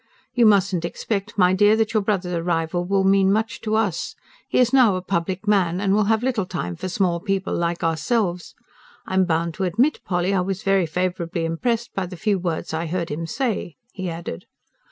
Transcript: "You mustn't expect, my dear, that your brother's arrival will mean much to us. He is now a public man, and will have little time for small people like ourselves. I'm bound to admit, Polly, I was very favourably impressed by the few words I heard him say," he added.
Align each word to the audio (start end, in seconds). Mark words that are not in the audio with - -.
"You 0.33 0.47
mustn't 0.47 0.83
expect, 0.83 1.37
my 1.37 1.53
dear, 1.53 1.75
that 1.75 1.93
your 1.93 2.01
brother's 2.01 2.33
arrival 2.33 2.83
will 2.85 3.03
mean 3.03 3.31
much 3.31 3.61
to 3.61 3.75
us. 3.75 4.15
He 4.47 4.57
is 4.57 4.73
now 4.73 4.95
a 4.95 5.01
public 5.03 5.47
man, 5.47 5.79
and 5.79 5.93
will 5.93 6.05
have 6.05 6.23
little 6.23 6.47
time 6.47 6.75
for 6.75 6.89
small 6.89 7.19
people 7.19 7.53
like 7.55 7.83
ourselves. 7.83 8.55
I'm 9.05 9.25
bound 9.25 9.53
to 9.57 9.63
admit, 9.63 10.03
Polly, 10.03 10.33
I 10.33 10.41
was 10.41 10.63
very 10.63 10.87
favourably 10.87 11.45
impressed 11.45 11.93
by 11.93 12.07
the 12.07 12.17
few 12.17 12.39
words 12.39 12.73
I 12.73 12.87
heard 12.87 13.09
him 13.11 13.27
say," 13.27 13.75
he 13.93 14.09
added. 14.09 14.45